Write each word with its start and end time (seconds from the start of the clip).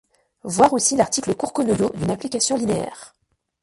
Voir 0.45 0.73
aussi 0.73 0.95
l'article 0.95 1.35
court 1.35 1.53
Conoyau 1.53 1.91
d'une 1.91 2.09
application 2.09 2.57
linéaire. 2.57 3.13